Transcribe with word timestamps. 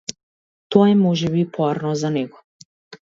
Тоа 0.75 0.87
е 0.93 0.95
можеби 1.03 1.43
поарно 1.59 1.93
за 2.05 2.11
него. 2.17 2.43